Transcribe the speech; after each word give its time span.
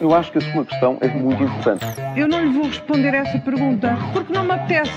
Eu 0.00 0.14
acho 0.14 0.30
que 0.30 0.38
a 0.38 0.52
sua 0.52 0.64
questão 0.66 0.98
é 1.00 1.08
muito 1.08 1.42
importante. 1.42 1.84
Eu 2.14 2.28
não 2.28 2.44
lhe 2.44 2.52
vou 2.52 2.66
responder 2.66 3.14
essa 3.14 3.38
pergunta 3.38 3.96
porque 4.12 4.32
não 4.32 4.44
me 4.44 4.52
apetece. 4.52 4.92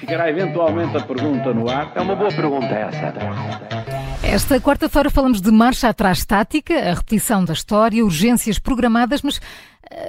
Ficará 0.00 0.28
eventualmente 0.28 0.96
a 0.96 1.00
pergunta 1.00 1.54
no 1.54 1.70
ar. 1.70 1.92
É 1.94 2.00
uma 2.00 2.16
boa 2.16 2.30
pergunta 2.30 2.66
essa. 2.66 3.14
Esta 4.24 4.60
quarta-feira 4.60 5.08
falamos 5.08 5.40
de 5.40 5.50
marcha 5.52 5.88
atrás 5.88 6.24
tática, 6.24 6.74
a 6.74 6.94
repetição 6.94 7.44
da 7.44 7.52
história, 7.52 8.04
urgências 8.04 8.58
programadas, 8.58 9.22
mas 9.22 9.40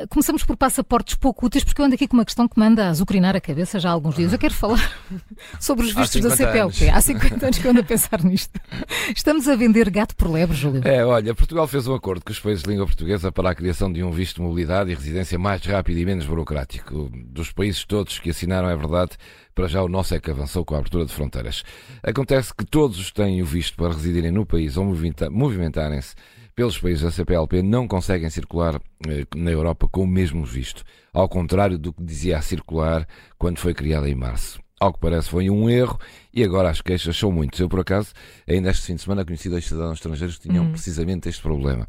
começamos 0.10 0.44
por 0.44 0.58
passaportes 0.58 1.16
pouco 1.16 1.46
úteis, 1.46 1.64
porque 1.64 1.82
eu 1.82 1.86
ando 1.86 1.96
aqui 1.96 2.08
com 2.08 2.18
uma 2.18 2.26
questão 2.26 2.48
que 2.48 2.60
manda 2.60 2.86
a 2.86 2.90
azucrinar 2.90 3.36
a 3.36 3.42
cabeça 3.42 3.80
já 3.80 3.90
há 3.90 3.92
alguns 3.92 4.16
dias. 4.16 4.34
Eu 4.34 4.40
quero 4.40 4.54
falar 4.54 4.80
sobre 5.60 5.86
os 5.86 5.94
vistos 5.94 6.22
da 6.22 6.32
CPLP. 6.32 6.86
Anos. 6.86 6.98
Há 6.98 7.02
50 7.02 7.46
anos 7.46 7.58
que 7.58 7.66
eu 7.66 7.72
ando 7.72 7.82
a 7.82 7.84
pensar 7.84 8.24
nisto. 8.24 8.60
Estamos 9.16 9.48
a 9.48 9.56
vender 9.56 9.90
gato 9.90 10.16
por 10.16 10.30
lebre, 10.30 10.56
Júlio. 10.56 10.82
É, 10.86 11.06
olha, 11.06 11.34
Portugal 11.36 11.68
fez 11.68 11.88
um 11.88 11.94
acordo 11.94 12.24
com 12.24 12.32
os 12.32 12.40
países 12.40 12.64
de 12.64 12.70
língua 12.70 12.86
portuguesa 12.86 13.32
para 13.32 13.52
a 13.52 13.56
criação 13.56 13.92
de 13.92 14.04
um 14.04 14.12
visto 14.12 14.38
de 14.38 14.42
mobilidade 14.42 14.92
e 14.92 14.96
residência 14.96 15.38
mais 15.38 15.64
rápido 15.66 15.98
e 15.98 16.06
menos 16.06 16.26
burocrático. 16.26 17.10
Dos 17.14 17.52
países 17.52 17.86
todos 17.86 18.20
que 18.20 18.32
assinaram, 18.32 18.70
é 18.70 18.76
verdade, 18.76 19.12
para 19.54 19.68
já 19.68 19.82
o 19.82 19.88
nosso 19.88 20.14
é 20.16 20.20
que 20.20 20.32
avançou 20.32 20.66
com 20.66 20.76
a 20.76 20.80
abertura 20.80 21.06
de 21.06 21.14
fronteiras. 21.14 21.64
Acontece 22.04 22.54
que 22.54 22.66
todos 22.66 23.12
têm 23.12 23.42
o 23.42 23.46
visto 23.46 23.76
para 23.76 23.94
residirem 23.94 24.32
no 24.32 24.46
país 24.46 24.78
ou 24.78 24.86
movimentarem-se 25.32 26.16
pelos 26.58 26.80
países 26.80 27.04
da 27.04 27.12
CPLP 27.12 27.62
não 27.62 27.88
conseguem 27.88 28.32
circular 28.32 28.82
eh, 29.08 29.28
na 29.36 29.52
Europa 29.52 29.88
com 29.88 30.02
o 30.02 30.08
mesmo 30.08 30.44
visto, 30.44 30.84
ao 31.14 31.30
contrário 31.30 31.78
do 31.78 31.94
que 31.94 32.04
dizia 32.04 32.36
a 32.36 32.42
circular 32.42 33.08
quando 33.38 33.60
foi 33.60 33.76
criada 33.76 34.10
em 34.10 34.16
março. 34.16 34.60
Ao 34.80 34.92
que 34.92 35.00
parece 35.00 35.30
foi 35.30 35.52
um 35.52 35.70
erro 35.70 36.00
e 36.34 36.44
agora 36.44 36.72
as 36.72 36.82
queixas 36.82 37.16
são 37.16 37.32
muitas. 37.32 37.60
Eu, 37.60 37.70
por 37.70 37.82
acaso, 37.82 38.12
ainda 38.50 38.72
este 38.72 38.88
fim 38.88 38.96
de 38.96 39.04
semana 39.04 39.24
conheci 39.24 39.50
dois 39.50 39.66
cidadãos 39.66 40.00
estrangeiros 40.00 40.38
que 40.38 40.50
tinham 40.50 40.66
uhum. 40.66 40.72
precisamente 40.72 41.30
este 41.30 41.44
problema. 41.44 41.88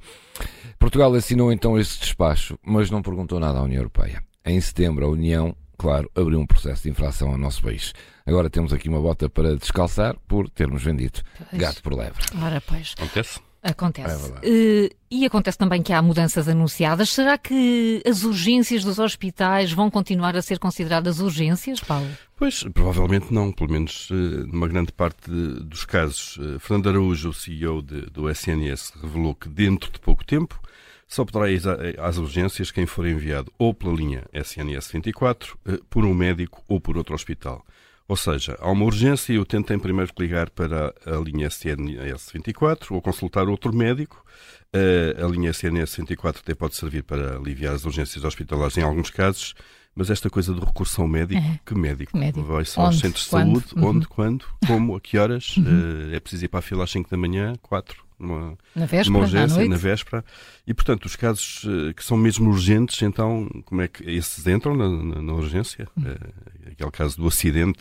Portugal 0.79 1.15
assinou 1.15 1.51
então 1.51 1.79
este 1.79 2.01
despacho, 2.01 2.59
mas 2.63 2.91
não 2.91 3.01
perguntou 3.01 3.41
nada 3.41 3.59
à 3.59 3.63
União 3.63 3.79
Europeia. 3.79 4.23
Em 4.45 4.61
setembro, 4.61 5.07
a 5.07 5.09
União 5.09 5.57
claro, 5.79 6.11
abriu 6.15 6.39
um 6.39 6.47
processo 6.47 6.83
de 6.83 6.91
infração 6.91 7.31
ao 7.31 7.39
nosso 7.39 7.63
país. 7.63 7.95
Agora 8.27 8.51
temos 8.51 8.75
aqui 8.75 8.91
uma 8.91 9.01
bota 9.01 9.31
para 9.31 9.57
descalçar 9.57 10.15
por 10.29 10.51
termos 10.51 10.83
vendido 10.83 11.21
pois. 11.39 11.63
gato 11.63 11.83
por 11.83 11.95
lebre. 11.95 12.23
Ora, 12.43 12.61
pois. 12.61 12.95
Acontece? 12.99 13.48
Acontece. 13.63 14.33
É 14.43 14.87
uh, 14.87 14.97
e 15.11 15.27
acontece 15.27 15.59
também 15.59 15.83
que 15.83 15.93
há 15.93 16.01
mudanças 16.01 16.49
anunciadas. 16.49 17.11
Será 17.11 17.37
que 17.37 18.03
as 18.07 18.23
urgências 18.23 18.85
dos 18.85 18.99
hospitais 18.99 19.73
vão 19.73 19.91
continuar 19.91 20.37
a 20.37 20.43
ser 20.43 20.59
consideradas 20.59 21.19
urgências, 21.19 21.81
Paulo? 21.81 22.09
Pois, 22.37 22.63
provavelmente 22.73 23.33
não, 23.33 23.51
pelo 23.51 23.73
menos 23.73 24.11
uh, 24.11 24.15
numa 24.47 24.69
grande 24.69 24.93
parte 24.93 25.29
de, 25.29 25.65
dos 25.65 25.85
casos. 25.85 26.37
Uh, 26.37 26.61
Fernando 26.61 26.89
Araújo, 26.89 27.31
o 27.31 27.35
CEO 27.35 27.83
de, 27.83 28.03
do 28.03 28.31
SNS, 28.31 28.93
revelou 29.03 29.35
que 29.35 29.49
dentro 29.49 29.91
de 29.91 29.99
pouco 29.99 30.25
tempo 30.25 30.61
só 31.09 31.25
poderá 31.25 31.51
ir 31.51 31.63
às 31.99 32.19
urgências 32.19 32.71
quem 32.71 32.85
for 32.87 33.07
enviado 33.07 33.51
ou 33.59 33.73
pela 33.73 33.95
linha 33.95 34.25
SNS 34.33 34.93
24, 34.93 35.59
eh, 35.67 35.81
por 35.89 36.05
um 36.05 36.13
médico 36.13 36.63
ou 36.69 36.79
por 36.79 36.99
outro 36.99 37.15
hospital. 37.15 37.65
Ou 38.09 38.17
seja, 38.17 38.57
há 38.59 38.71
uma 38.71 38.87
urgência 38.87 39.35
e 39.35 39.37
eu 39.37 39.45
tento 39.45 39.71
em 39.73 39.79
primeiro 39.79 40.11
ligar 40.19 40.49
para 40.49 40.95
a 41.05 41.17
linha 41.17 41.49
SNS 41.49 42.33
24 42.33 42.95
ou 42.95 43.03
consultar 43.03 43.47
outro 43.49 43.71
médico. 43.71 44.25
Eh, 44.73 45.15
a 45.23 45.27
linha 45.29 45.51
SNS 45.51 45.97
24 45.97 46.41
até 46.41 46.55
pode 46.55 46.75
servir 46.75 47.03
para 47.03 47.37
aliviar 47.37 47.75
as 47.75 47.85
urgências 47.85 48.25
hospitalares 48.25 48.79
em 48.79 48.83
alguns 48.83 49.11
casos, 49.11 49.55
mas 49.95 50.09
esta 50.09 50.31
coisa 50.31 50.55
do 50.55 50.65
recurso 50.65 51.03
ao 51.03 51.09
médico, 51.09 51.41
é. 51.41 51.61
que 51.67 51.75
médico? 51.75 52.17
médico? 52.17 52.43
Vai 52.45 52.65
só 52.65 52.83
aos 52.83 52.99
centros 52.99 53.25
de 53.25 53.31
saúde, 53.31 53.67
uhum. 53.77 53.89
onde, 53.89 54.07
quando, 54.07 54.47
como, 54.67 54.95
a 54.95 55.01
que 55.01 55.19
horas? 55.19 55.57
Uhum. 55.57 55.65
Uh, 55.65 56.15
é 56.15 56.21
preciso 56.21 56.45
ir 56.45 56.49
para 56.49 56.61
a 56.61 56.63
fila 56.63 56.85
às 56.85 56.91
5 56.91 57.11
da 57.11 57.17
manhã, 57.17 57.55
4, 57.61 57.97
uma, 58.19 58.57
na 58.75 58.87
véspera, 58.87 59.19
urgência 59.19 59.69
na 59.69 59.77
véspera. 59.77 60.25
E, 60.67 60.73
portanto, 60.73 61.05
os 61.07 61.17
casos 61.17 61.65
uh, 61.65 61.93
que 61.95 62.05
são 62.05 62.17
mesmo 62.17 62.49
urgentes, 62.49 63.03
então, 63.03 63.49
como 63.65 63.83
é 63.83 63.89
que 63.89 64.09
esses 64.09 64.47
entram 64.47 64.77
na, 64.77 64.89
na, 64.89 65.23
na 65.23 65.33
urgência? 65.33 65.89
Uhum. 65.97 66.05
Uh, 66.05 66.58
aquele 66.79 66.91
caso 66.91 67.17
do 67.17 67.27
acidente, 67.27 67.81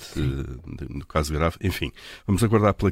no 0.90 1.06
caso 1.06 1.31
grave, 1.31 1.58
enfim. 1.62 1.92
Vamos 2.25 2.44
aguardar 2.44 2.74
pela 2.74 2.91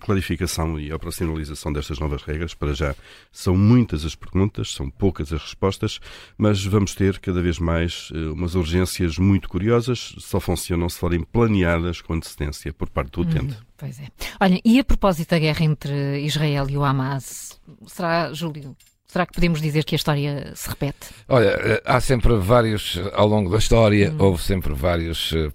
clarificação 0.00 0.80
e 0.80 0.92
operacionalização 0.92 1.72
destas 1.72 1.98
novas 1.98 2.22
regras. 2.22 2.54
Para 2.54 2.72
já, 2.72 2.94
são 3.30 3.56
muitas 3.56 4.04
as 4.04 4.14
perguntas, 4.14 4.72
são 4.72 4.88
poucas 4.88 5.32
as 5.32 5.42
respostas, 5.42 6.00
mas 6.38 6.64
vamos 6.64 6.94
ter 6.94 7.18
cada 7.18 7.42
vez 7.42 7.58
mais 7.58 8.10
umas 8.32 8.54
urgências 8.54 9.18
muito 9.18 9.48
curiosas, 9.48 10.14
só 10.18 10.40
funcionam 10.40 10.88
se 10.88 10.98
forem 10.98 11.22
planeadas 11.22 12.00
com 12.00 12.14
antecedência 12.14 12.72
por 12.72 12.88
parte 12.88 13.10
do 13.12 13.20
utente. 13.20 13.54
Uhum. 13.54 13.64
Pois 13.76 14.00
é. 14.00 14.08
Olhem, 14.40 14.60
e 14.64 14.78
a 14.78 14.84
propósito 14.84 15.30
da 15.30 15.38
guerra 15.38 15.64
entre 15.64 16.20
Israel 16.20 16.70
e 16.70 16.76
o 16.76 16.84
Hamas, 16.84 17.60
será, 17.86 18.32
Júlio, 18.32 18.76
Será 19.14 19.26
que 19.26 19.32
podemos 19.34 19.62
dizer 19.62 19.84
que 19.84 19.94
a 19.94 19.96
história 19.96 20.50
se 20.56 20.68
repete? 20.68 21.10
Olha, 21.28 21.50
eh, 21.50 21.82
há 21.84 22.00
sempre 22.00 22.34
vários, 22.34 23.00
ao 23.12 23.28
longo 23.28 23.48
da 23.48 23.58
história, 23.58 24.10
hum. 24.10 24.16
houve 24.18 24.42
sempre 24.42 24.74
várias 24.74 25.30
uh, 25.30 25.52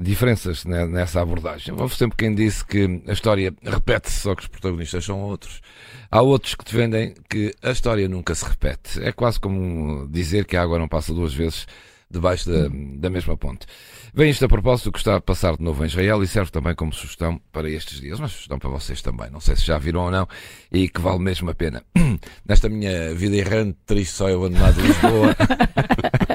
diferenças 0.00 0.64
nessa 0.64 1.20
abordagem. 1.20 1.74
Houve 1.78 1.94
sempre 1.94 2.16
quem 2.16 2.34
disse 2.34 2.64
que 2.64 3.02
a 3.06 3.12
história 3.12 3.52
repete-se, 3.62 4.20
só 4.20 4.34
que 4.34 4.44
os 4.44 4.48
protagonistas 4.48 5.04
são 5.04 5.20
outros. 5.20 5.60
Há 6.10 6.22
outros 6.22 6.54
que 6.54 6.64
defendem 6.64 7.12
que 7.28 7.54
a 7.62 7.70
história 7.70 8.08
nunca 8.08 8.34
se 8.34 8.46
repete. 8.46 8.98
É 9.02 9.12
quase 9.12 9.38
como 9.38 10.08
dizer 10.08 10.46
que 10.46 10.56
a 10.56 10.62
água 10.62 10.78
não 10.78 10.88
passa 10.88 11.12
duas 11.12 11.34
vezes 11.34 11.66
debaixo 12.10 12.50
da, 12.50 12.68
da 12.96 13.10
mesma 13.10 13.36
ponte. 13.36 13.66
Vem 14.12 14.30
isto 14.30 14.44
a 14.44 14.48
propósito 14.48 14.86
do 14.86 14.92
que 14.92 14.98
está 14.98 15.16
a 15.16 15.20
passar 15.20 15.56
de 15.56 15.62
novo 15.62 15.84
em 15.84 15.86
Israel 15.86 16.22
e 16.22 16.26
serve 16.26 16.50
também 16.50 16.74
como 16.74 16.92
sugestão 16.92 17.40
para 17.52 17.70
estes 17.70 18.00
dias, 18.00 18.18
mas 18.18 18.32
sugestão 18.32 18.58
para 18.58 18.68
vocês 18.68 19.00
também. 19.00 19.30
Não 19.30 19.40
sei 19.40 19.54
se 19.54 19.62
já 19.62 19.78
viram 19.78 20.00
ou 20.00 20.10
não 20.10 20.26
e 20.72 20.88
que 20.88 21.00
vale 21.00 21.20
mesmo 21.20 21.48
a 21.50 21.54
pena. 21.54 21.82
Nesta 22.44 22.68
minha 22.68 23.14
vida 23.14 23.36
errante, 23.36 23.78
triste, 23.86 24.14
só 24.14 24.28
eu 24.28 24.44
abandonado 24.44 24.74
de 24.74 24.82
Lisboa. 24.82 25.36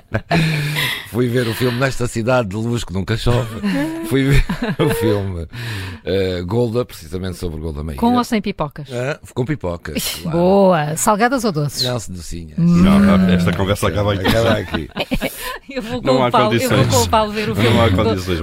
Fui 1.10 1.28
ver 1.30 1.48
o 1.48 1.54
filme 1.54 1.80
Nesta 1.80 2.08
Cidade 2.08 2.50
de 2.50 2.56
Luz 2.56 2.84
que 2.84 2.92
Nunca 2.92 3.16
Chove. 3.16 3.62
Fui 4.10 4.24
ver 4.24 4.46
o 4.80 4.90
filme 4.96 5.44
uh, 5.44 6.46
Golda, 6.46 6.84
precisamente 6.84 7.38
sobre 7.38 7.60
Golda 7.62 7.84
Meir. 7.84 7.98
Com 7.98 8.16
ou 8.16 8.24
sem 8.24 8.42
pipocas? 8.42 8.90
Uh, 8.90 9.34
com 9.34 9.46
pipocas. 9.46 10.20
Claro. 10.22 10.38
Boa. 10.38 10.98
Salgadas 10.98 11.46
ou 11.46 11.52
doces? 11.54 11.84
Não, 11.84 11.98
docinhas. 12.16 12.58
Não, 12.58 13.30
esta 13.30 13.54
conversa 13.54 13.88
acaba 13.88 14.14
aqui. 14.14 14.28
Acaba 14.28 14.52
aqui. 14.60 14.90
Eu 15.76 15.82
vou 15.82 16.02
com 16.02 16.08
não 16.08 16.26
o 16.26 16.32
Paulo, 16.32 16.56
eu 16.56 16.70
vou 16.70 16.86
com 16.88 17.04
o 17.04 17.10
Paulo 17.10 17.32
ver 17.34 17.50
o 17.50 17.56
filme. 17.56 17.70
Não 17.70 17.84
há 17.84 17.92
condições, 17.92 18.40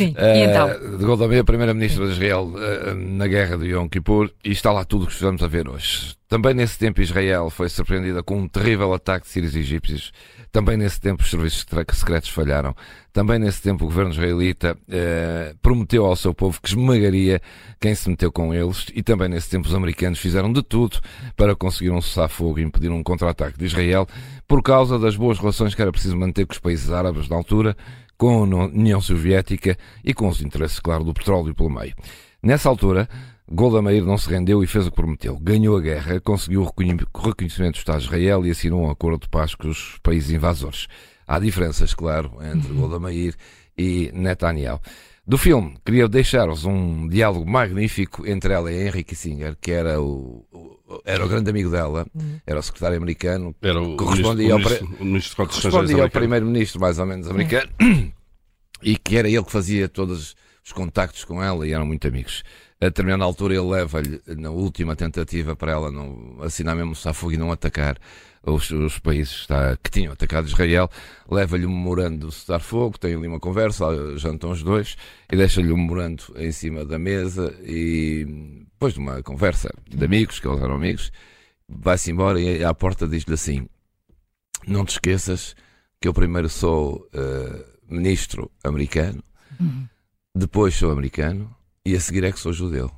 Sim, 0.00 0.14
e 0.18 0.44
então? 0.44 0.96
De 0.96 1.04
Golda 1.04 1.28
Meir, 1.28 1.44
primeira-ministra 1.44 2.06
de 2.06 2.12
Israel 2.12 2.44
uh, 2.54 2.94
na 2.94 3.26
guerra 3.26 3.58
de 3.58 3.66
Yom 3.66 3.86
Kippur, 3.86 4.30
e 4.42 4.50
está 4.50 4.72
lá 4.72 4.82
tudo 4.84 5.04
o 5.04 5.06
que 5.06 5.12
estamos 5.12 5.42
a 5.42 5.46
ver 5.46 5.68
hoje. 5.68 6.14
Também 6.26 6.54
nesse 6.54 6.78
tempo 6.78 7.02
Israel 7.02 7.50
foi 7.50 7.68
surpreendida 7.68 8.22
com 8.22 8.38
um 8.38 8.48
terrível 8.48 8.94
ataque 8.94 9.26
de 9.26 9.32
sírios 9.32 9.56
egípcios. 9.56 10.12
Também 10.52 10.76
nesse 10.76 11.00
tempo 11.00 11.22
os 11.22 11.28
serviços 11.28 11.66
secretos 11.92 12.28
falharam. 12.28 12.72
Também 13.12 13.38
nesse 13.38 13.60
tempo 13.60 13.84
o 13.84 13.88
governo 13.88 14.12
israelita 14.12 14.78
eh, 14.88 15.54
prometeu 15.60 16.06
ao 16.06 16.14
seu 16.14 16.32
povo 16.32 16.60
que 16.62 16.68
esmagaria 16.68 17.40
quem 17.80 17.96
se 17.96 18.08
meteu 18.08 18.30
com 18.30 18.54
eles. 18.54 18.86
E 18.94 19.02
também 19.02 19.28
nesse 19.28 19.50
tempo 19.50 19.66
os 19.66 19.74
americanos 19.74 20.20
fizeram 20.20 20.52
de 20.52 20.62
tudo 20.62 21.00
para 21.36 21.56
conseguir 21.56 21.90
um 21.90 22.00
cessar-fogo 22.00 22.60
e 22.60 22.62
impedir 22.62 22.90
um 22.90 23.02
contra-ataque 23.02 23.58
de 23.58 23.64
Israel 23.64 24.06
por 24.46 24.62
causa 24.62 25.00
das 25.00 25.16
boas 25.16 25.36
relações 25.36 25.74
que 25.74 25.82
era 25.82 25.90
preciso 25.90 26.16
manter 26.16 26.46
com 26.46 26.52
os 26.52 26.60
países 26.60 26.92
árabes 26.92 27.28
na 27.28 27.34
altura, 27.34 27.76
com 28.20 28.28
a 28.28 28.66
União 28.66 29.00
Soviética 29.00 29.78
e 30.04 30.12
com 30.12 30.28
os 30.28 30.42
interesses, 30.42 30.78
claro, 30.78 31.02
do 31.02 31.14
petróleo 31.14 31.54
pelo 31.54 31.70
meio. 31.70 31.94
Nessa 32.42 32.68
altura, 32.68 33.08
Golda 33.50 33.80
Meir 33.80 34.04
não 34.04 34.18
se 34.18 34.28
rendeu 34.28 34.62
e 34.62 34.66
fez 34.66 34.86
o 34.86 34.90
que 34.90 34.96
prometeu. 34.96 35.38
Ganhou 35.38 35.74
a 35.74 35.80
guerra, 35.80 36.20
conseguiu 36.20 36.60
o 36.60 37.18
reconhecimento 37.18 37.76
do 37.76 37.78
Estado 37.78 38.00
de 38.00 38.04
Israel 38.04 38.44
e 38.44 38.50
assinou 38.50 38.82
um 38.82 38.90
acordo 38.90 39.22
de 39.22 39.28
paz 39.30 39.54
com 39.54 39.68
os 39.68 39.98
países 40.02 40.30
invasores. 40.32 40.86
Há 41.26 41.38
diferenças, 41.38 41.94
claro, 41.94 42.32
entre 42.42 42.70
Golda 42.74 43.00
Meir 43.00 43.34
e 43.76 44.10
Netanyahu. 44.12 44.82
Do 45.30 45.38
filme, 45.38 45.76
queria 45.84 46.08
deixar-vos 46.08 46.64
um 46.64 47.06
diálogo 47.06 47.48
magnífico 47.48 48.26
entre 48.26 48.52
ela 48.52 48.72
e 48.72 48.84
Henry 48.84 49.04
Kissinger, 49.04 49.56
que 49.60 49.70
era 49.70 50.00
o, 50.00 50.44
o 50.50 51.00
era 51.04 51.24
o 51.24 51.28
grande 51.28 51.48
amigo 51.48 51.70
dela, 51.70 52.04
era 52.44 52.58
o 52.58 52.62
secretário 52.64 52.96
americano, 52.96 53.54
era 53.62 53.80
o 53.80 53.96
correspondia 53.96 54.56
ministro, 54.56 54.88
ao, 54.98 55.04
ministro, 55.04 55.46
correspondia 55.46 56.02
ao 56.02 56.10
primeiro-ministro, 56.10 56.80
mais 56.80 56.98
ou 56.98 57.06
menos, 57.06 57.28
americano, 57.28 57.70
e 58.82 58.96
que 58.96 59.16
era 59.16 59.28
ele 59.28 59.44
que 59.44 59.52
fazia 59.52 59.88
todos 59.88 60.34
os 60.64 60.72
contactos 60.72 61.24
com 61.24 61.40
ela 61.40 61.64
e 61.64 61.72
eram 61.72 61.86
muito 61.86 62.08
amigos. 62.08 62.42
A 62.80 62.86
determinada 62.86 63.22
altura 63.22 63.54
ele 63.54 63.70
leva-lhe, 63.70 64.20
na 64.36 64.50
última 64.50 64.96
tentativa 64.96 65.54
para 65.54 65.70
ela 65.70 65.92
não 65.92 66.38
assinar 66.42 66.74
mesmo 66.74 66.90
o 66.90 67.14
fogo 67.14 67.34
e 67.34 67.36
não 67.36 67.52
atacar 67.52 67.96
os, 68.42 68.70
os 68.70 68.98
países 68.98 69.40
está, 69.40 69.76
que 69.76 69.90
tinham 69.90 70.12
atacado 70.12 70.48
Israel, 70.48 70.88
leva-lhe 71.30 71.66
um 71.66 71.70
memorando 71.70 72.26
do 72.26 72.32
cessar-fogo, 72.32 72.98
tem 72.98 73.14
ali 73.14 73.26
uma 73.26 73.40
conversa, 73.40 73.84
jantam 74.16 74.50
os 74.50 74.62
dois 74.62 74.96
e 75.30 75.36
deixa-lhe 75.36 75.72
um 75.72 75.76
memorando 75.76 76.24
em 76.36 76.50
cima 76.50 76.84
da 76.84 76.98
mesa 76.98 77.54
e 77.62 78.64
depois 78.72 78.94
de 78.94 79.00
uma 79.00 79.22
conversa 79.22 79.70
de 79.88 80.02
amigos, 80.04 80.40
que 80.40 80.48
eles 80.48 80.62
eram 80.62 80.74
amigos, 80.74 81.12
vai-se 81.68 82.10
embora 82.10 82.40
e 82.40 82.64
à 82.64 82.72
porta 82.72 83.06
diz-lhe 83.06 83.34
assim, 83.34 83.68
não 84.66 84.84
te 84.84 84.92
esqueças 84.92 85.54
que 86.00 86.08
eu 86.08 86.14
primeiro 86.14 86.48
sou 86.48 87.08
uh, 87.14 87.64
ministro 87.86 88.50
americano, 88.64 89.22
uhum. 89.60 89.86
depois 90.34 90.74
sou 90.74 90.90
americano, 90.90 91.54
e 91.84 91.94
a 91.94 92.00
seguir 92.00 92.24
é 92.24 92.32
que 92.32 92.40
sou 92.40 92.52
judeu. 92.52 92.90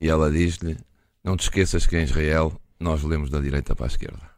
E 0.00 0.08
ela 0.08 0.30
diz-lhe: 0.30 0.76
Não 1.22 1.36
te 1.36 1.44
esqueças 1.44 1.86
que 1.86 1.96
em 1.96 2.02
Israel 2.02 2.60
nós 2.78 3.02
lemos 3.02 3.30
da 3.30 3.40
direita 3.40 3.74
para 3.74 3.86
a 3.86 3.88
esquerda. 3.88 4.33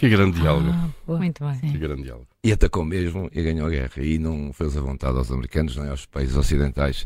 Que 0.00 0.08
grande 0.08 0.40
diálogo. 0.40 0.70
Ah, 0.70 0.88
muito 1.18 1.44
bem. 1.44 1.72
Que 1.72 1.76
grande 1.76 2.04
diálogo. 2.04 2.26
E 2.42 2.50
atacou 2.50 2.86
mesmo 2.86 3.28
e 3.34 3.42
ganhou 3.42 3.66
a 3.66 3.70
guerra. 3.70 4.02
E 4.02 4.18
não 4.18 4.50
fez 4.50 4.74
a 4.74 4.80
vontade 4.80 5.18
aos 5.18 5.30
americanos 5.30 5.76
nem 5.76 5.90
aos 5.90 6.06
países 6.06 6.34
ocidentais. 6.34 7.04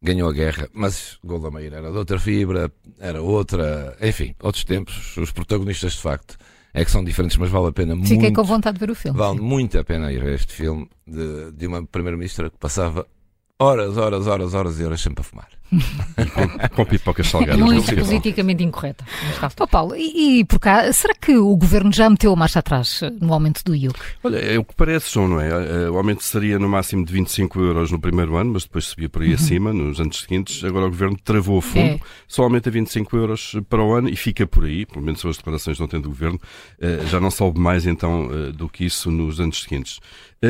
Ganhou 0.00 0.30
a 0.30 0.32
guerra, 0.32 0.66
mas 0.72 1.18
Golda 1.22 1.50
Meir 1.50 1.74
era 1.74 1.90
de 1.90 1.98
outra 1.98 2.18
fibra, 2.18 2.72
era 2.98 3.20
outra. 3.20 3.94
Enfim, 4.00 4.34
outros 4.42 4.64
tempos. 4.64 5.14
Os 5.18 5.30
protagonistas, 5.32 5.92
de 5.92 6.00
facto, 6.00 6.38
é 6.72 6.82
que 6.82 6.90
são 6.90 7.04
diferentes, 7.04 7.36
mas 7.36 7.50
vale 7.50 7.66
a 7.68 7.72
pena 7.72 7.94
Fiquei 7.96 8.16
muito. 8.16 8.36
com 8.36 8.44
vontade 8.44 8.78
de 8.78 8.86
ver 8.86 8.90
o 8.90 8.94
filme. 8.94 9.18
Vale 9.18 9.36
sim. 9.38 9.44
muito 9.44 9.78
a 9.78 9.84
pena 9.84 10.10
ir 10.10 10.22
a 10.22 10.30
este 10.32 10.54
filme 10.54 10.88
de, 11.06 11.52
de 11.52 11.66
uma 11.66 11.84
primeira-ministra 11.84 12.48
que 12.48 12.56
passava 12.56 13.06
horas, 13.58 13.98
horas, 13.98 14.26
horas, 14.26 14.54
horas 14.54 14.80
e 14.80 14.84
horas 14.84 15.00
sempre 15.02 15.20
a 15.20 15.24
fumar. 15.24 15.59
Com 16.74 16.84
pipocas 16.84 17.26
salgadas. 17.28 17.58
Muito 17.60 17.94
politicamente 17.94 18.62
incorreta. 18.64 19.04
Ó 19.58 19.66
Paulo, 19.66 19.94
e, 19.96 20.40
e 20.40 20.44
por 20.44 20.58
cá, 20.58 20.92
será 20.92 21.14
que 21.14 21.36
o 21.36 21.56
governo 21.56 21.92
já 21.92 22.08
meteu 22.10 22.32
a 22.32 22.36
marcha 22.36 22.58
atrás 22.58 23.00
eh, 23.02 23.10
no 23.20 23.32
aumento 23.32 23.62
do 23.64 23.74
IUC? 23.74 23.98
Olha, 24.24 24.38
é 24.38 24.58
o 24.58 24.64
que 24.64 24.74
parece, 24.74 25.12
João, 25.12 25.28
não 25.28 25.40
é? 25.40 25.48
Eh, 25.48 25.90
O 25.90 25.96
aumento 25.96 26.22
seria 26.22 26.58
no 26.58 26.68
máximo 26.68 27.04
de 27.04 27.12
25 27.12 27.60
euros 27.60 27.90
no 27.90 28.00
primeiro 28.00 28.36
ano, 28.36 28.52
mas 28.54 28.64
depois 28.64 28.86
subia 28.86 29.08
por 29.08 29.22
aí 29.22 29.32
acima, 29.34 29.72
nos 29.72 30.00
anos 30.00 30.20
seguintes. 30.20 30.62
Agora 30.64 30.86
o 30.86 30.90
Governo 30.90 31.16
travou 31.22 31.58
a 31.58 31.62
fundo, 31.62 31.94
É. 31.94 32.00
só 32.26 32.42
aumenta 32.42 32.70
25 32.70 33.16
euros 33.16 33.56
para 33.68 33.82
o 33.82 33.92
ano 33.94 34.08
e 34.08 34.16
fica 34.16 34.46
por 34.46 34.64
aí, 34.64 34.84
pelo 34.86 35.04
menos 35.04 35.20
são 35.20 35.30
as 35.30 35.36
declarações 35.36 35.76
de 35.76 35.82
ontem 35.82 36.00
do 36.00 36.08
Governo, 36.08 36.40
eh, 36.80 37.00
já 37.06 37.20
não 37.20 37.30
sobe 37.30 37.58
mais 37.60 37.86
então 37.86 38.28
do 38.54 38.68
que 38.68 38.84
isso 38.84 39.10
nos 39.10 39.40
anos 39.40 39.62
seguintes. 39.62 40.00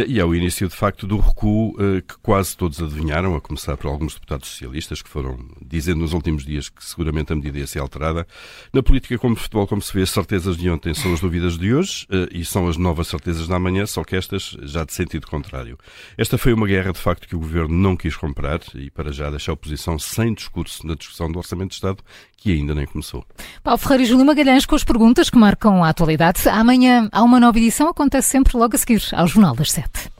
E 0.06 0.20
é 0.20 0.24
o 0.24 0.32
início, 0.34 0.68
de 0.68 0.76
facto, 0.76 1.04
do 1.04 1.18
recuo 1.18 1.74
que 2.06 2.14
quase 2.22 2.56
todos 2.56 2.80
adivinharam, 2.80 3.34
a 3.34 3.40
começar 3.40 3.76
por 3.76 3.88
alguns 3.88 4.14
deputados 4.14 4.48
socialistas 4.48 5.02
que 5.02 5.09
foram 5.10 5.38
dizendo 5.60 6.00
nos 6.00 6.12
últimos 6.12 6.44
dias 6.44 6.68
que 6.68 6.84
seguramente 6.84 7.32
a 7.32 7.36
medida 7.36 7.58
ia 7.58 7.66
ser 7.66 7.80
alterada. 7.80 8.26
Na 8.72 8.82
política 8.82 9.18
como 9.18 9.34
futebol, 9.36 9.66
como 9.66 9.82
se 9.82 9.92
vê, 9.92 10.02
as 10.02 10.10
certezas 10.10 10.56
de 10.56 10.70
ontem 10.70 10.94
são 10.94 11.12
as 11.12 11.20
dúvidas 11.20 11.58
de 11.58 11.74
hoje 11.74 12.06
eh, 12.10 12.28
e 12.32 12.44
são 12.44 12.68
as 12.68 12.76
novas 12.76 13.08
certezas 13.08 13.48
da 13.48 13.56
amanhã, 13.56 13.84
só 13.86 14.04
que 14.04 14.16
estas 14.16 14.56
já 14.62 14.84
de 14.84 14.92
sentido 14.92 15.26
contrário. 15.26 15.76
Esta 16.16 16.38
foi 16.38 16.52
uma 16.52 16.66
guerra, 16.66 16.92
de 16.92 16.98
facto, 16.98 17.26
que 17.26 17.34
o 17.34 17.40
Governo 17.40 17.74
não 17.74 17.96
quis 17.96 18.16
comprar 18.16 18.60
e, 18.74 18.90
para 18.90 19.12
já, 19.12 19.28
deixa 19.30 19.50
a 19.50 19.54
oposição 19.54 19.98
sem 19.98 20.32
discurso 20.32 20.86
na 20.86 20.94
discussão 20.94 21.30
do 21.30 21.38
Orçamento 21.38 21.70
de 21.70 21.74
Estado, 21.74 21.98
que 22.36 22.52
ainda 22.52 22.74
nem 22.74 22.86
começou. 22.86 23.24
Paulo 23.62 23.78
Ferreira 23.78 24.04
e 24.04 24.06
Júlio 24.06 24.24
Magalhães 24.24 24.64
com 24.64 24.74
as 24.74 24.84
perguntas 24.84 25.28
que 25.28 25.38
marcam 25.38 25.84
a 25.84 25.88
atualidade. 25.88 26.48
Amanhã 26.48 27.08
há 27.12 27.22
uma 27.22 27.40
nova 27.40 27.58
edição, 27.58 27.88
acontece 27.88 28.28
sempre 28.28 28.56
logo 28.56 28.74
a 28.74 28.78
seguir, 28.78 29.02
ao 29.12 29.26
Jornal 29.26 29.54
das 29.54 29.72
Sete. 29.72 30.19